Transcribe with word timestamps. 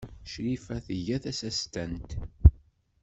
Crifa 0.29 0.75
tga 0.85 1.17
tasestant. 1.23 2.09